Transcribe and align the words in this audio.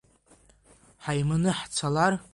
Ҳаиманы 1.05 1.51
ҳцалар? 1.59 2.13